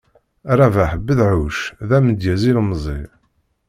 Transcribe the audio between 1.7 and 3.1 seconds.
d amedyaz ilemẓi.